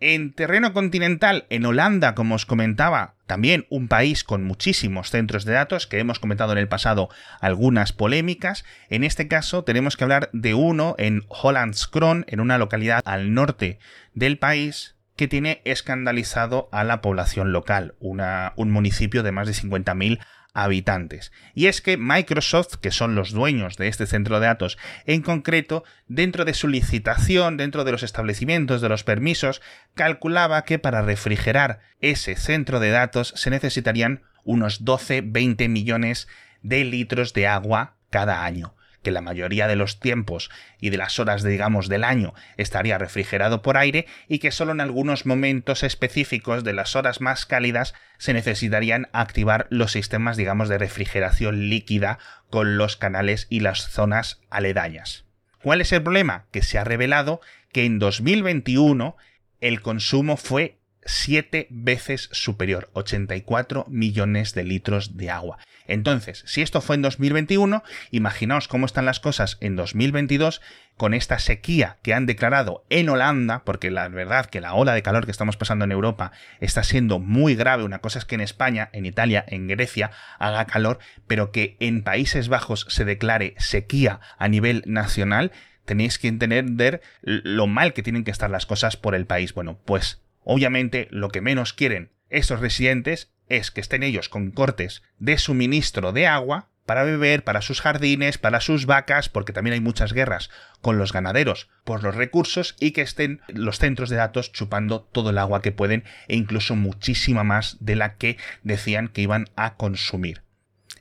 En 0.00 0.34
terreno 0.34 0.72
continental, 0.72 1.46
en 1.48 1.64
Holanda, 1.64 2.14
como 2.14 2.34
os 2.34 2.44
comentaba, 2.44 3.14
también 3.26 3.64
un 3.70 3.88
país 3.88 4.22
con 4.22 4.44
muchísimos 4.44 5.10
centros 5.10 5.44
de 5.44 5.54
datos, 5.54 5.86
que 5.86 5.98
hemos 5.98 6.18
comentado 6.18 6.52
en 6.52 6.58
el 6.58 6.68
pasado 6.68 7.08
algunas 7.40 7.92
polémicas. 7.92 8.64
En 8.90 9.02
este 9.02 9.28
caso 9.28 9.64
tenemos 9.64 9.96
que 9.96 10.04
hablar 10.04 10.28
de 10.32 10.52
uno 10.52 10.94
en 10.98 11.22
Hollandskron, 11.28 12.26
en 12.28 12.40
una 12.40 12.58
localidad 12.58 13.00
al 13.06 13.32
norte 13.32 13.78
del 14.12 14.36
país, 14.36 14.93
que 15.16 15.28
tiene 15.28 15.62
escandalizado 15.64 16.68
a 16.72 16.84
la 16.84 17.00
población 17.00 17.52
local, 17.52 17.94
un 18.00 18.70
municipio 18.70 19.22
de 19.22 19.32
más 19.32 19.46
de 19.46 19.54
50.000 19.54 20.18
habitantes. 20.54 21.32
Y 21.54 21.66
es 21.66 21.80
que 21.80 21.96
Microsoft, 21.96 22.76
que 22.76 22.92
son 22.92 23.14
los 23.14 23.32
dueños 23.32 23.76
de 23.76 23.88
este 23.88 24.06
centro 24.06 24.38
de 24.38 24.46
datos 24.46 24.78
en 25.04 25.22
concreto, 25.22 25.84
dentro 26.06 26.44
de 26.44 26.54
su 26.54 26.68
licitación, 26.68 27.56
dentro 27.56 27.84
de 27.84 27.92
los 27.92 28.02
establecimientos, 28.02 28.80
de 28.80 28.88
los 28.88 29.02
permisos, 29.02 29.60
calculaba 29.94 30.64
que 30.64 30.78
para 30.78 31.02
refrigerar 31.02 31.80
ese 32.00 32.36
centro 32.36 32.78
de 32.78 32.90
datos 32.90 33.34
se 33.36 33.50
necesitarían 33.50 34.22
unos 34.44 34.84
12-20 34.84 35.68
millones 35.68 36.28
de 36.62 36.84
litros 36.84 37.32
de 37.32 37.48
agua 37.48 37.96
cada 38.10 38.44
año 38.44 38.74
que 39.04 39.12
la 39.12 39.20
mayoría 39.20 39.68
de 39.68 39.76
los 39.76 40.00
tiempos 40.00 40.50
y 40.80 40.90
de 40.90 40.96
las 40.96 41.20
horas, 41.20 41.44
digamos, 41.44 41.88
del 41.88 42.02
año 42.02 42.34
estaría 42.56 42.98
refrigerado 42.98 43.62
por 43.62 43.76
aire 43.76 44.06
y 44.26 44.40
que 44.40 44.50
solo 44.50 44.72
en 44.72 44.80
algunos 44.80 45.26
momentos 45.26 45.84
específicos 45.84 46.64
de 46.64 46.72
las 46.72 46.96
horas 46.96 47.20
más 47.20 47.46
cálidas 47.46 47.94
se 48.18 48.32
necesitarían 48.32 49.08
activar 49.12 49.68
los 49.70 49.92
sistemas, 49.92 50.36
digamos, 50.36 50.68
de 50.68 50.78
refrigeración 50.78 51.68
líquida 51.70 52.18
con 52.50 52.76
los 52.76 52.96
canales 52.96 53.46
y 53.48 53.60
las 53.60 53.88
zonas 53.88 54.40
aledañas. 54.50 55.24
¿Cuál 55.62 55.80
es 55.80 55.92
el 55.92 56.02
problema? 56.02 56.46
Que 56.50 56.62
se 56.62 56.78
ha 56.78 56.84
revelado 56.84 57.40
que 57.72 57.84
en 57.84 57.98
2021 57.98 59.16
el 59.60 59.80
consumo 59.80 60.36
fue 60.36 60.78
siete 61.04 61.66
veces 61.70 62.28
superior, 62.32 62.90
84 62.92 63.86
millones 63.88 64.54
de 64.54 64.64
litros 64.64 65.16
de 65.16 65.30
agua. 65.30 65.58
Entonces, 65.86 66.42
si 66.46 66.62
esto 66.62 66.80
fue 66.80 66.96
en 66.96 67.02
2021, 67.02 67.82
imaginaos 68.10 68.68
cómo 68.68 68.86
están 68.86 69.04
las 69.04 69.20
cosas 69.20 69.58
en 69.60 69.76
2022 69.76 70.62
con 70.96 71.12
esta 71.12 71.38
sequía 71.38 71.98
que 72.02 72.14
han 72.14 72.26
declarado 72.26 72.84
en 72.88 73.08
Holanda, 73.08 73.64
porque 73.64 73.90
la 73.90 74.08
verdad 74.08 74.46
que 74.46 74.60
la 74.60 74.74
ola 74.74 74.94
de 74.94 75.02
calor 75.02 75.24
que 75.24 75.30
estamos 75.30 75.56
pasando 75.56 75.84
en 75.84 75.92
Europa 75.92 76.32
está 76.60 76.82
siendo 76.84 77.18
muy 77.18 77.54
grave. 77.54 77.84
Una 77.84 77.98
cosa 77.98 78.18
es 78.18 78.24
que 78.24 78.36
en 78.36 78.40
España, 78.40 78.88
en 78.92 79.04
Italia, 79.04 79.44
en 79.46 79.68
Grecia 79.68 80.10
haga 80.38 80.64
calor, 80.66 80.98
pero 81.26 81.52
que 81.52 81.76
en 81.80 82.02
Países 82.02 82.48
Bajos 82.48 82.86
se 82.88 83.04
declare 83.04 83.54
sequía 83.58 84.20
a 84.38 84.48
nivel 84.48 84.84
nacional, 84.86 85.52
tenéis 85.84 86.18
que 86.18 86.28
entender 86.28 87.02
lo 87.22 87.66
mal 87.66 87.92
que 87.92 88.02
tienen 88.02 88.24
que 88.24 88.30
estar 88.30 88.48
las 88.48 88.64
cosas 88.64 88.96
por 88.96 89.14
el 89.14 89.26
país. 89.26 89.52
Bueno, 89.52 89.78
pues 89.84 90.23
Obviamente, 90.44 91.08
lo 91.10 91.30
que 91.30 91.40
menos 91.40 91.72
quieren 91.72 92.10
estos 92.30 92.60
residentes 92.60 93.32
es 93.48 93.70
que 93.70 93.80
estén 93.80 94.02
ellos 94.02 94.28
con 94.28 94.50
cortes 94.50 95.02
de 95.18 95.38
suministro 95.38 96.12
de 96.12 96.26
agua 96.26 96.68
para 96.86 97.02
beber, 97.02 97.44
para 97.44 97.62
sus 97.62 97.80
jardines, 97.80 98.38
para 98.38 98.60
sus 98.60 98.86
vacas, 98.86 99.28
porque 99.28 99.52
también 99.52 99.74
hay 99.74 99.80
muchas 99.80 100.12
guerras 100.12 100.50
con 100.82 100.98
los 100.98 101.12
ganaderos 101.12 101.70
por 101.84 102.02
los 102.02 102.14
recursos 102.14 102.76
y 102.78 102.90
que 102.90 103.00
estén 103.02 103.40
los 103.48 103.78
centros 103.78 104.10
de 104.10 104.16
datos 104.16 104.52
chupando 104.52 105.00
todo 105.00 105.30
el 105.30 105.38
agua 105.38 105.62
que 105.62 105.72
pueden 105.72 106.04
e 106.28 106.36
incluso 106.36 106.76
muchísima 106.76 107.44
más 107.44 107.78
de 107.80 107.96
la 107.96 108.16
que 108.16 108.36
decían 108.62 109.08
que 109.08 109.22
iban 109.22 109.46
a 109.56 109.76
consumir. 109.76 110.42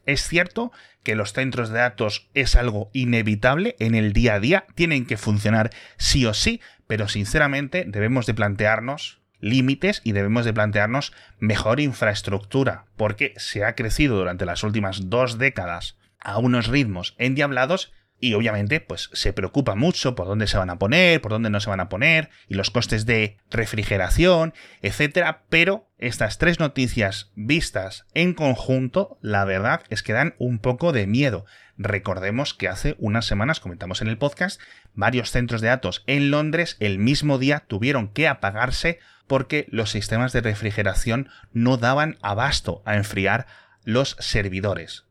Es 0.05 0.27
cierto 0.27 0.71
que 1.03 1.15
los 1.15 1.33
centros 1.33 1.69
de 1.69 1.79
datos 1.79 2.29
es 2.33 2.55
algo 2.55 2.89
inevitable 2.93 3.75
en 3.79 3.95
el 3.95 4.13
día 4.13 4.35
a 4.35 4.39
día, 4.39 4.65
tienen 4.75 5.05
que 5.05 5.17
funcionar 5.17 5.69
sí 5.97 6.25
o 6.25 6.33
sí, 6.33 6.61
pero 6.87 7.07
sinceramente 7.07 7.85
debemos 7.87 8.25
de 8.25 8.33
plantearnos 8.33 9.22
límites 9.43 10.01
y 10.03 10.13
debemos 10.13 10.45
de 10.45 10.53
plantearnos 10.53 11.13
mejor 11.37 11.79
infraestructura, 11.79 12.85
porque 12.95 13.33
se 13.37 13.65
ha 13.65 13.75
crecido 13.75 14.17
durante 14.17 14.45
las 14.45 14.63
últimas 14.63 15.09
dos 15.09 15.37
décadas 15.37 15.97
a 16.19 16.37
unos 16.39 16.67
ritmos 16.67 17.15
endiablados 17.17 17.91
y 18.23 18.35
obviamente 18.35 18.79
pues 18.79 19.09
se 19.11 19.33
preocupa 19.33 19.75
mucho 19.75 20.15
por 20.15 20.27
dónde 20.27 20.47
se 20.47 20.57
van 20.57 20.69
a 20.69 20.79
poner, 20.79 21.19
por 21.19 21.33
dónde 21.33 21.49
no 21.49 21.59
se 21.59 21.69
van 21.69 21.81
a 21.81 21.89
poner 21.89 22.29
y 22.47 22.53
los 22.53 22.71
costes 22.71 23.05
de 23.05 23.35
refrigeración, 23.51 24.53
etcétera, 24.81 25.43
pero 25.49 25.89
estas 25.97 26.37
tres 26.37 26.57
noticias 26.57 27.33
vistas 27.35 28.05
en 28.13 28.33
conjunto, 28.33 29.17
la 29.21 29.43
verdad 29.43 29.81
es 29.89 30.03
que 30.03 30.13
dan 30.13 30.35
un 30.37 30.59
poco 30.59 30.93
de 30.93 31.05
miedo. 31.05 31.45
Recordemos 31.75 32.53
que 32.53 32.69
hace 32.69 32.95
unas 32.97 33.25
semanas 33.25 33.59
comentamos 33.59 34.01
en 34.01 34.07
el 34.07 34.17
podcast 34.17 34.61
varios 34.93 35.31
centros 35.31 35.59
de 35.59 35.67
datos 35.67 36.03
en 36.07 36.31
Londres 36.31 36.77
el 36.79 36.99
mismo 36.99 37.39
día 37.39 37.65
tuvieron 37.67 38.07
que 38.07 38.29
apagarse 38.29 38.99
porque 39.27 39.67
los 39.69 39.91
sistemas 39.91 40.33
de 40.33 40.41
refrigeración 40.41 41.29
no 41.51 41.77
daban 41.77 42.17
abasto 42.21 42.81
a 42.85 42.95
enfriar 42.95 43.47
los 43.83 44.15
servidores. 44.19 45.05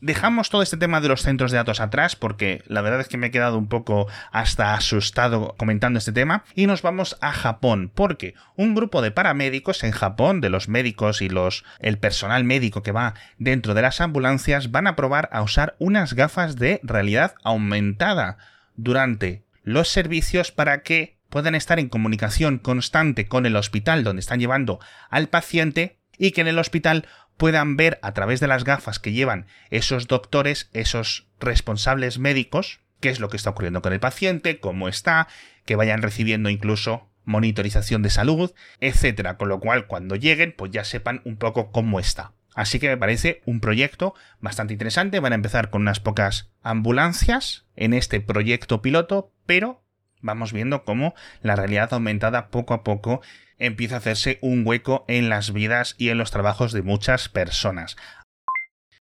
Dejamos 0.00 0.48
todo 0.48 0.62
este 0.62 0.76
tema 0.76 1.00
de 1.00 1.08
los 1.08 1.22
centros 1.22 1.50
de 1.50 1.56
datos 1.56 1.80
atrás 1.80 2.14
porque 2.14 2.62
la 2.66 2.82
verdad 2.82 3.00
es 3.00 3.08
que 3.08 3.16
me 3.16 3.28
he 3.28 3.30
quedado 3.32 3.58
un 3.58 3.66
poco 3.66 4.06
hasta 4.30 4.74
asustado 4.74 5.56
comentando 5.58 5.98
este 5.98 6.12
tema 6.12 6.44
y 6.54 6.68
nos 6.68 6.82
vamos 6.82 7.18
a 7.20 7.32
Japón 7.32 7.90
porque 7.92 8.34
un 8.54 8.76
grupo 8.76 9.02
de 9.02 9.10
paramédicos 9.10 9.82
en 9.82 9.90
Japón, 9.90 10.40
de 10.40 10.50
los 10.50 10.68
médicos 10.68 11.20
y 11.20 11.28
los 11.28 11.64
el 11.80 11.98
personal 11.98 12.44
médico 12.44 12.84
que 12.84 12.92
va 12.92 13.14
dentro 13.38 13.74
de 13.74 13.82
las 13.82 14.00
ambulancias 14.00 14.70
van 14.70 14.86
a 14.86 14.94
probar 14.94 15.28
a 15.32 15.42
usar 15.42 15.74
unas 15.80 16.14
gafas 16.14 16.54
de 16.54 16.78
realidad 16.84 17.34
aumentada 17.42 18.38
durante 18.76 19.42
los 19.64 19.88
servicios 19.88 20.52
para 20.52 20.82
que 20.82 21.17
puedan 21.28 21.54
estar 21.54 21.78
en 21.78 21.88
comunicación 21.88 22.58
constante 22.58 23.26
con 23.28 23.46
el 23.46 23.56
hospital 23.56 24.04
donde 24.04 24.20
están 24.20 24.40
llevando 24.40 24.80
al 25.10 25.28
paciente 25.28 25.98
y 26.16 26.32
que 26.32 26.40
en 26.40 26.48
el 26.48 26.58
hospital 26.58 27.06
puedan 27.36 27.76
ver 27.76 27.98
a 28.02 28.12
través 28.12 28.40
de 28.40 28.48
las 28.48 28.64
gafas 28.64 28.98
que 28.98 29.12
llevan 29.12 29.46
esos 29.70 30.08
doctores, 30.08 30.68
esos 30.72 31.28
responsables 31.40 32.18
médicos, 32.18 32.80
qué 33.00 33.10
es 33.10 33.20
lo 33.20 33.28
que 33.28 33.36
está 33.36 33.50
ocurriendo 33.50 33.80
con 33.82 33.92
el 33.92 34.00
paciente, 34.00 34.58
cómo 34.58 34.88
está, 34.88 35.28
que 35.64 35.76
vayan 35.76 36.02
recibiendo 36.02 36.50
incluso 36.50 37.08
monitorización 37.24 38.02
de 38.02 38.10
salud, 38.10 38.52
etcétera, 38.80 39.36
con 39.36 39.48
lo 39.48 39.60
cual 39.60 39.86
cuando 39.86 40.16
lleguen 40.16 40.54
pues 40.56 40.72
ya 40.72 40.84
sepan 40.84 41.20
un 41.24 41.36
poco 41.36 41.70
cómo 41.70 42.00
está. 42.00 42.32
Así 42.54 42.80
que 42.80 42.88
me 42.88 42.96
parece 42.96 43.40
un 43.44 43.60
proyecto 43.60 44.14
bastante 44.40 44.72
interesante. 44.72 45.20
Van 45.20 45.32
a 45.32 45.36
empezar 45.36 45.70
con 45.70 45.82
unas 45.82 46.00
pocas 46.00 46.50
ambulancias 46.60 47.66
en 47.76 47.94
este 47.94 48.20
proyecto 48.20 48.82
piloto, 48.82 49.32
pero 49.46 49.84
vamos 50.20 50.52
viendo 50.52 50.84
cómo 50.84 51.14
la 51.42 51.56
realidad 51.56 51.92
aumentada 51.92 52.48
poco 52.48 52.74
a 52.74 52.84
poco 52.84 53.20
empieza 53.58 53.96
a 53.96 53.98
hacerse 53.98 54.38
un 54.40 54.66
hueco 54.66 55.04
en 55.08 55.28
las 55.28 55.52
vidas 55.52 55.94
y 55.98 56.10
en 56.10 56.18
los 56.18 56.30
trabajos 56.30 56.72
de 56.72 56.82
muchas 56.82 57.28
personas. 57.28 57.96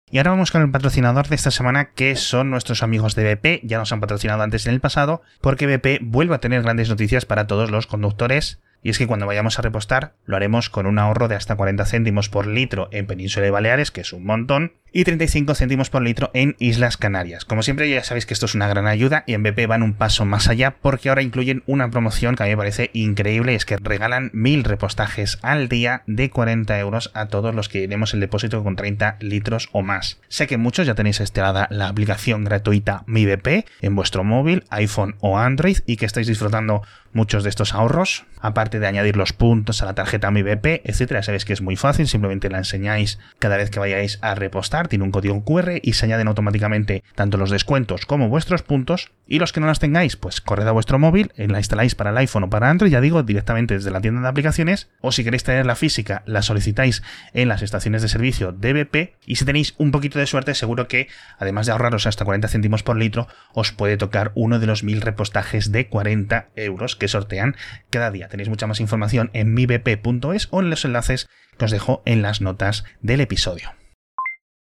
Y 0.10 0.20
ahora 0.20 0.32
vamos 0.32 0.52
con 0.52 0.62
el 0.62 0.72
patrocinador 0.72 1.28
de 1.28 1.36
esta 1.36 1.52
semana, 1.52 1.92
que 1.92 2.16
son 2.16 2.50
nuestros 2.50 2.82
amigos 2.82 3.14
de 3.16 3.36
BP. 3.36 3.62
Ya 3.64 3.78
nos 3.78 3.92
han 3.92 4.00
patrocinado 4.00 4.42
antes 4.42 4.66
en 4.66 4.74
el 4.74 4.80
pasado, 4.80 5.22
porque 5.42 5.68
BP 5.68 6.00
vuelve 6.02 6.36
a 6.36 6.40
tener 6.40 6.64
grandes 6.64 6.88
noticias 6.88 7.26
para 7.26 7.46
todos 7.46 7.72
los 7.72 7.88
conductores 7.88 8.62
y 8.84 8.90
es 8.90 8.98
que 8.98 9.08
cuando 9.08 9.26
vayamos 9.26 9.60
a 9.60 9.62
repostar 9.62 10.14
lo 10.26 10.36
haremos 10.36 10.70
con 10.70 10.86
un 10.86 11.00
ahorro 11.00 11.28
de 11.28 11.36
hasta 11.36 11.56
40 11.56 11.86
céntimos 11.86 12.30
por 12.30 12.48
litro 12.48 12.90
en 12.92 13.08
Península 13.08 13.46
de 13.46 13.52
Baleares, 13.52 13.92
que 13.92 14.02
es 14.02 14.14
un 14.14 14.26
montón, 14.26 14.74
y 14.92 15.04
35 15.04 15.54
céntimos 15.56 15.90
por 15.90 16.02
litro 16.02 16.32
en 16.34 16.56
Islas 16.60 16.98
Canarias. 16.98 17.46
Como 17.46 17.62
siempre 17.62 17.90
ya 17.90 18.04
sabéis 18.04 18.26
que 18.26 18.34
esto 18.34 18.46
es 18.46 18.56
una 18.56 18.68
gran 18.68 18.88
ayuda 18.88 19.24
y 19.28 19.34
en 19.34 19.44
BP 19.44 19.68
van 19.68 19.84
un 19.84 19.94
paso 19.94 20.26
más 20.26 20.48
allá 20.48 20.76
porque 20.82 21.10
ahora 21.10 21.22
incluyen 21.22 21.64
una 21.68 21.90
promoción 21.90 22.36
que 22.36 22.44
a 22.44 22.46
mí 22.46 22.54
me 22.54 22.58
parece 22.58 22.90
increíble, 22.94 23.56
es 23.56 23.66
que 23.66 23.78
regalan 23.78 24.32
mil 24.34 24.64
repostajes 24.64 25.40
al 25.42 25.70
día 25.70 26.04
de 26.08 26.30
40 26.30 26.80
euros 26.80 27.12
a 27.14 27.28
todos 27.28 27.54
los 27.54 27.70
que 27.70 27.84
iremos 27.84 28.14
el 28.14 28.22
depósito 28.22 28.64
con 28.64 28.76
30 28.76 29.18
litros 29.20 29.70
o 29.72 29.82
más. 29.82 30.20
Sé 30.30 30.48
que 30.48 30.58
muchos 30.58 30.88
ya 30.88 30.96
tenéis 30.96 31.20
instalada 31.20 31.68
la 31.70 31.90
aplicación 31.90 32.44
gratuita 32.44 33.04
Mi 33.06 33.26
BP 33.26 33.66
en 33.82 33.96
vuestro 33.96 34.24
móvil, 34.24 34.64
iPhone 34.70 35.16
o 35.20 35.38
Android 35.38 35.78
y 35.86 35.98
que 35.98 36.06
estáis 36.06 36.28
disfrutando 36.28 36.82
muchos 37.14 37.44
de 37.44 37.50
estos 37.50 37.74
ahorros, 37.74 38.26
aparte 38.40 38.77
de 38.80 38.88
añadir 38.88 39.18
los 39.18 39.34
puntos 39.34 39.82
a 39.82 39.86
la 39.86 39.94
tarjeta 39.94 40.32
Mi 40.32 40.44
BP, 40.44 40.82
etcétera. 40.84 41.24
Sabéis 41.24 41.46
que 41.46 41.54
es 41.54 41.62
muy 41.62 41.76
fácil, 41.76 42.08
simplemente 42.08 42.50
la 42.50 42.60
enseñáis 42.60 43.20
cada 43.40 43.58
vez 43.58 43.70
que 43.70 43.80
vayáis 43.80 44.20
a 44.22 44.36
repostar, 44.36 44.88
tiene 44.88 45.06
un 45.06 45.12
código 45.12 45.44
QR 45.44 45.80
y 45.82 45.94
se 45.94 46.06
añaden 46.06 46.28
automáticamente 46.28 47.04
tanto 47.16 47.38
los 47.38 47.50
descuentos 47.50 48.06
como 48.06 48.30
vuestros 48.30 48.64
puntos. 48.64 49.12
Y 49.30 49.40
los 49.40 49.52
que 49.52 49.60
no 49.60 49.68
las 49.68 49.80
tengáis, 49.80 50.16
pues 50.16 50.40
corred 50.40 50.68
a 50.68 50.72
vuestro 50.72 51.00
móvil, 51.00 51.34
la 51.36 51.58
instaláis 51.58 51.96
para 51.96 52.12
el 52.12 52.18
iPhone 52.18 52.44
o 52.44 52.50
para 52.50 52.70
Android, 52.70 52.92
ya 52.92 53.02
digo, 53.02 53.24
directamente 53.24 53.74
desde 53.74 53.92
la 53.92 54.00
tienda 54.00 54.22
de 54.22 54.28
aplicaciones, 54.28 54.90
o 55.02 55.12
si 55.12 55.24
queréis 55.24 55.44
tener 55.44 55.66
la 55.66 55.76
física, 55.76 56.24
la 56.26 56.42
solicitáis 56.42 57.04
en 57.34 57.50
las 57.50 57.62
estaciones 57.62 58.02
de 58.02 58.08
servicio 58.08 58.54
de 58.54 58.72
BP, 58.72 59.16
y 59.26 59.36
si 59.36 59.44
tenéis 59.44 59.76
un 59.78 59.92
poquito 59.92 60.18
de 60.18 60.28
suerte, 60.28 60.56
seguro 60.56 60.88
que, 60.88 61.10
además 61.40 61.66
de 61.66 61.74
ahorraros 61.74 62.08
hasta 62.08 62.24
40 62.24 62.48
céntimos 62.48 62.84
por 62.84 62.96
litro, 62.96 63.28
os 63.54 63.74
puede 63.74 63.98
tocar 63.98 64.32
uno 64.36 64.60
de 64.60 64.68
los 64.68 64.84
mil 64.84 65.02
repostajes 65.02 65.72
de 65.72 65.88
40 65.88 66.50
euros 66.56 66.96
que 66.96 67.08
sortean 67.08 67.56
cada 67.90 68.12
día. 68.12 68.30
Tenéis 68.30 68.50
mucha 68.58 68.66
más 68.66 68.80
información 68.80 69.30
en 69.34 69.54
mibp.es 69.54 70.48
o 70.50 70.62
en 70.62 70.72
los 70.72 70.84
enlaces 70.84 71.30
que 71.60 71.66
os 71.66 71.70
dejo 71.70 72.02
en 72.06 72.24
las 72.24 72.42
notas 72.42 72.86
del 73.02 73.22
episodio. 73.22 73.72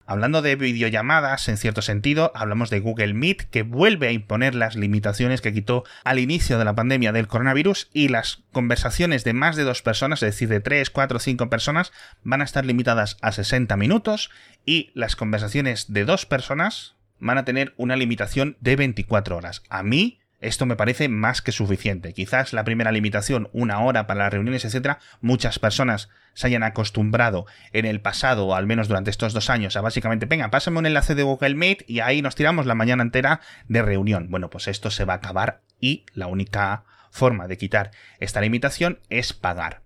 Hablando 0.05 0.43
de 0.43 0.55
videollamadas, 0.55 1.49
en 1.49 1.57
cierto 1.57 1.81
sentido, 1.81 2.31
hablamos 2.35 2.69
de 2.69 2.81
Google 2.81 3.15
Meet, 3.15 3.49
que 3.49 3.63
vuelve 3.63 4.09
a 4.09 4.13
imponer 4.13 4.55
las 4.55 4.77
limitaciones 4.77 5.41
que 5.41 5.55
quitó 5.55 5.85
al 6.05 6.19
inicio 6.19 6.59
de 6.59 6.67
la 6.67 6.75
pandemia 6.75 7.11
del 7.11 7.27
coronavirus 7.27 7.89
y 7.95 8.09
las 8.09 8.45
conversaciones 8.53 9.25
de 9.25 9.33
más 9.33 9.57
de 9.57 9.65
dos 9.65 9.81
personas, 9.81 10.23
es 10.23 10.33
decir, 10.33 10.51
de 10.51 10.61
tres, 10.61 10.91
cuatro, 10.91 11.19
cinco 11.19 11.49
personas, 11.49 11.91
van 12.23 12.43
a 12.43 12.45
estar 12.45 12.67
limitadas 12.67 13.17
a 13.23 13.33
60 13.33 13.75
minutos 13.79 14.31
y 14.67 14.91
las 14.93 15.17
conversaciones 15.17 15.91
de 15.91 16.05
dos 16.05 16.27
personas 16.27 16.97
van 17.19 17.39
a 17.39 17.47
tener 17.47 17.73
una 17.79 17.97
limitación 17.97 18.59
de 18.61 18.77
24 18.77 19.39
horas. 19.39 19.63
A 19.71 19.83
mí 19.83 20.21
esto 20.47 20.67
me 20.67 20.77
parece 20.77 21.09
más 21.09 21.43
que 21.43 21.53
suficiente. 21.53 22.13
Quizás 22.15 22.53
la 22.53 22.65
primera 22.65 22.93
limitación, 22.93 23.49
una 23.53 23.81
hora 23.81 24.07
para 24.07 24.25
las 24.25 24.33
reuniones, 24.33 24.65
etcétera, 24.65 24.99
muchas 25.21 25.59
personas 25.59 26.09
se 26.35 26.47
hayan 26.47 26.63
acostumbrado 26.63 27.47
en 27.73 27.85
el 27.85 28.01
pasado, 28.01 28.47
o 28.47 28.55
al 28.55 28.67
menos 28.67 28.89
durante 28.89 29.11
estos 29.11 29.33
dos 29.33 29.51
años, 29.51 29.77
a 29.77 29.81
básicamente, 29.81 30.27
venga, 30.27 30.51
pásame 30.51 30.79
un 30.79 30.87
enlace 30.87 31.15
de 31.15 31.23
Google 31.23 31.55
Meet 31.55 31.85
y 31.89 32.01
ahí 32.01 32.23
nos 32.23 32.35
tiramos 32.35 32.67
la 32.67 32.75
mañana 32.75 33.03
entera 33.03 33.41
de 33.69 33.83
reunión. 33.83 34.29
Bueno, 34.31 34.51
pues 34.51 34.69
esto 34.69 34.91
se 34.91 35.05
va 35.05 35.15
a 35.15 35.17
acabar 35.17 35.63
y 35.81 36.07
la 36.13 36.27
única 36.27 36.85
forma 37.11 37.49
de 37.49 37.57
quitar 37.57 37.91
esta 38.21 38.41
limitación 38.41 39.01
es 39.09 39.33
pagar. 39.33 39.83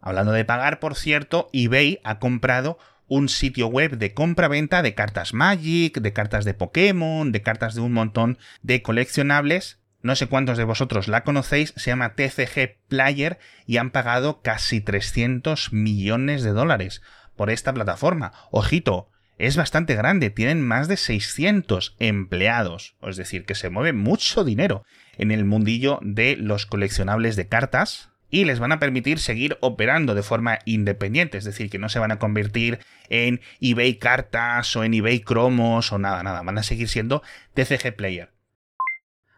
Hablando 0.00 0.32
de 0.32 0.44
pagar, 0.44 0.80
por 0.80 0.96
cierto, 0.96 1.48
eBay 1.52 2.00
ha 2.04 2.18
comprado 2.18 2.78
un 3.06 3.28
sitio 3.28 3.66
web 3.66 3.98
de 3.98 4.14
compra-venta 4.14 4.82
de 4.82 4.94
cartas 4.94 5.34
Magic, 5.34 5.98
de 5.98 6.12
cartas 6.12 6.44
de 6.44 6.54
Pokémon, 6.54 7.32
de 7.32 7.42
cartas 7.42 7.74
de 7.74 7.80
un 7.80 7.92
montón 7.92 8.38
de 8.62 8.82
coleccionables. 8.82 9.80
No 10.02 10.16
sé 10.16 10.26
cuántos 10.26 10.58
de 10.58 10.64
vosotros 10.64 11.08
la 11.08 11.24
conocéis, 11.24 11.72
se 11.76 11.90
llama 11.90 12.14
TCG 12.14 12.76
Player 12.88 13.38
y 13.66 13.78
han 13.78 13.90
pagado 13.90 14.42
casi 14.42 14.80
300 14.80 15.72
millones 15.72 16.42
de 16.42 16.50
dólares 16.50 17.02
por 17.36 17.50
esta 17.50 17.72
plataforma. 17.72 18.32
Ojito, 18.50 19.10
es 19.38 19.56
bastante 19.56 19.94
grande, 19.96 20.30
tienen 20.30 20.62
más 20.62 20.86
de 20.86 20.96
600 20.96 21.96
empleados, 21.98 22.96
es 23.02 23.16
decir, 23.16 23.44
que 23.44 23.56
se 23.56 23.68
mueve 23.68 23.92
mucho 23.92 24.44
dinero 24.44 24.84
en 25.18 25.32
el 25.32 25.44
mundillo 25.44 25.98
de 26.02 26.36
los 26.36 26.66
coleccionables 26.66 27.34
de 27.34 27.48
cartas 27.48 28.10
y 28.34 28.44
les 28.44 28.58
van 28.58 28.72
a 28.72 28.80
permitir 28.80 29.20
seguir 29.20 29.56
operando 29.60 30.16
de 30.16 30.24
forma 30.24 30.58
independiente, 30.64 31.38
es 31.38 31.44
decir, 31.44 31.70
que 31.70 31.78
no 31.78 31.88
se 31.88 32.00
van 32.00 32.10
a 32.10 32.18
convertir 32.18 32.80
en 33.08 33.40
eBay 33.60 33.94
cartas 33.94 34.74
o 34.74 34.82
en 34.82 34.92
eBay 34.92 35.20
cromos 35.20 35.92
o 35.92 35.98
nada, 35.98 36.20
nada, 36.24 36.42
van 36.42 36.58
a 36.58 36.64
seguir 36.64 36.88
siendo 36.88 37.22
TCG 37.54 37.94
Player. 37.94 38.32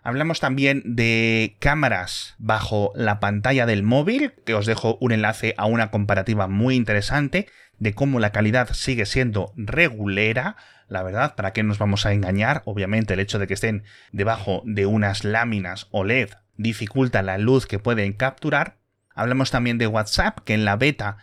Hablamos 0.02 0.40
también 0.40 0.82
de 0.86 1.58
cámaras 1.60 2.36
bajo 2.38 2.92
la 2.94 3.20
pantalla 3.20 3.66
del 3.66 3.82
móvil, 3.82 4.32
que 4.46 4.54
os 4.54 4.64
dejo 4.64 4.96
un 5.02 5.12
enlace 5.12 5.52
a 5.58 5.66
una 5.66 5.90
comparativa 5.90 6.46
muy 6.48 6.74
interesante 6.74 7.48
de 7.78 7.92
cómo 7.92 8.18
la 8.18 8.32
calidad 8.32 8.72
sigue 8.72 9.04
siendo 9.04 9.52
regulera. 9.56 10.56
La 10.88 11.02
verdad, 11.02 11.34
¿para 11.34 11.52
qué 11.52 11.62
nos 11.62 11.76
vamos 11.76 12.06
a 12.06 12.14
engañar? 12.14 12.62
Obviamente 12.64 13.12
el 13.12 13.20
hecho 13.20 13.38
de 13.38 13.46
que 13.46 13.54
estén 13.54 13.84
debajo 14.12 14.62
de 14.64 14.86
unas 14.86 15.22
láminas 15.22 15.86
OLED 15.90 16.30
dificulta 16.56 17.20
la 17.20 17.36
luz 17.36 17.66
que 17.66 17.78
pueden 17.78 18.14
capturar. 18.14 18.85
Hablamos 19.16 19.50
también 19.50 19.78
de 19.78 19.88
WhatsApp, 19.88 20.38
que 20.44 20.54
en 20.54 20.64
la 20.64 20.76
beta 20.76 21.16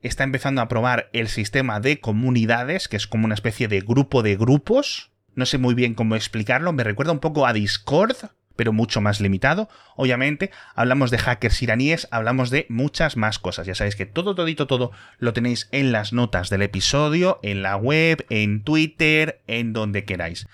está 0.00 0.24
empezando 0.24 0.62
a 0.62 0.68
probar 0.68 1.10
el 1.12 1.28
sistema 1.28 1.80
de 1.80 2.00
comunidades, 2.00 2.88
que 2.88 2.96
es 2.96 3.06
como 3.06 3.26
una 3.26 3.34
especie 3.34 3.68
de 3.68 3.80
grupo 3.80 4.22
de 4.22 4.36
grupos, 4.36 5.10
no 5.34 5.44
sé 5.44 5.58
muy 5.58 5.74
bien 5.74 5.94
cómo 5.94 6.16
explicarlo, 6.16 6.72
me 6.72 6.84
recuerda 6.84 7.12
un 7.12 7.18
poco 7.18 7.46
a 7.46 7.52
Discord, 7.52 8.16
pero 8.56 8.72
mucho 8.72 9.00
más 9.00 9.20
limitado. 9.20 9.68
Obviamente, 9.96 10.50
hablamos 10.74 11.10
de 11.10 11.18
hackers 11.18 11.62
iraníes, 11.62 12.08
hablamos 12.10 12.50
de 12.50 12.66
muchas 12.68 13.16
más 13.16 13.38
cosas. 13.38 13.66
Ya 13.66 13.74
sabéis 13.74 13.96
que 13.96 14.06
todo, 14.06 14.34
todito, 14.34 14.66
todo 14.66 14.92
lo 15.18 15.32
tenéis 15.32 15.68
en 15.72 15.92
las 15.92 16.12
notas 16.12 16.50
del 16.50 16.62
episodio, 16.62 17.40
en 17.42 17.62
la 17.62 17.76
web, 17.76 18.26
en 18.28 18.62
Twitter, 18.62 19.40
en 19.46 19.72
donde 19.72 20.04
queráis. 20.04 20.46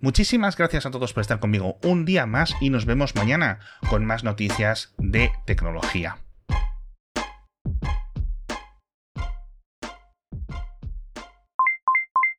Muchísimas 0.00 0.56
gracias 0.56 0.86
a 0.86 0.90
todos 0.92 1.12
por 1.12 1.22
estar 1.22 1.40
conmigo 1.40 1.78
un 1.82 2.04
día 2.04 2.24
más 2.24 2.54
y 2.60 2.70
nos 2.70 2.84
vemos 2.84 3.16
mañana 3.16 3.58
con 3.88 4.04
más 4.04 4.22
noticias 4.22 4.94
de 4.98 5.32
tecnología. 5.44 6.18